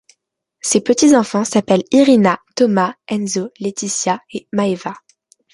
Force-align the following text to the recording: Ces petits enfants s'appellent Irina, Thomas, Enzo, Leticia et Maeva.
Ces 0.61 0.81
petits 0.81 1.15
enfants 1.15 1.43
s'appellent 1.43 1.83
Irina, 1.91 2.39
Thomas, 2.55 2.95
Enzo, 3.07 3.51
Leticia 3.59 4.19
et 4.33 4.47
Maeva. 4.51 4.95